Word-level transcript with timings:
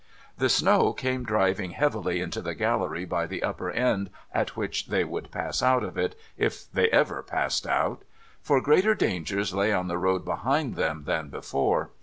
The 0.35 0.49
snow 0.49 0.93
came 0.93 1.23
driving 1.23 1.69
heavily 1.73 2.21
into 2.21 2.41
the 2.41 2.55
gallery 2.55 3.05
by 3.05 3.27
the 3.27 3.43
upper 3.43 3.69
end 3.69 4.09
at 4.33 4.57
which 4.57 4.87
they 4.87 5.03
would 5.03 5.29
pass 5.29 5.61
out 5.61 5.83
of 5.83 5.95
it, 5.95 6.19
if 6.37 6.65
they 6.71 6.89
ever 6.89 7.21
passed 7.21 7.67
out; 7.67 8.01
for 8.41 8.59
greater 8.61 8.95
dangers 8.95 9.53
lay 9.53 9.71
on 9.71 9.87
the 9.89 9.99
road 9.99 10.25
behind 10.25 10.73
them 10.75 11.03
than 11.05 11.29
before. 11.29 11.91